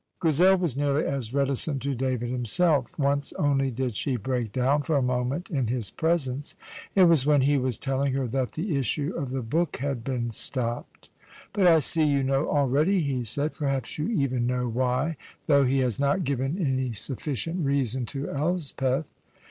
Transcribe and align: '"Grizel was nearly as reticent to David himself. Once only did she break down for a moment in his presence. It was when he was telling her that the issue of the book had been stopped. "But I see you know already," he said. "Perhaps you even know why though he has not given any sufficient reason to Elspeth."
'"Grizel 0.19 0.57
was 0.57 0.75
nearly 0.75 1.05
as 1.05 1.31
reticent 1.31 1.79
to 1.83 1.93
David 1.93 2.31
himself. 2.31 2.97
Once 2.97 3.33
only 3.33 3.69
did 3.69 3.95
she 3.95 4.15
break 4.15 4.51
down 4.51 4.81
for 4.81 4.97
a 4.97 5.01
moment 5.03 5.51
in 5.51 5.67
his 5.67 5.91
presence. 5.91 6.55
It 6.95 7.03
was 7.03 7.27
when 7.27 7.41
he 7.41 7.55
was 7.59 7.77
telling 7.77 8.13
her 8.13 8.27
that 8.29 8.53
the 8.53 8.77
issue 8.79 9.13
of 9.15 9.29
the 9.29 9.43
book 9.43 9.77
had 9.77 10.03
been 10.03 10.31
stopped. 10.31 11.11
"But 11.53 11.67
I 11.67 11.77
see 11.77 12.03
you 12.03 12.23
know 12.23 12.49
already," 12.49 13.01
he 13.01 13.23
said. 13.23 13.53
"Perhaps 13.53 13.99
you 13.99 14.07
even 14.07 14.47
know 14.47 14.67
why 14.67 15.17
though 15.45 15.65
he 15.65 15.77
has 15.81 15.99
not 15.99 16.23
given 16.23 16.57
any 16.57 16.93
sufficient 16.93 17.63
reason 17.63 18.07
to 18.07 18.27
Elspeth." 18.31 19.05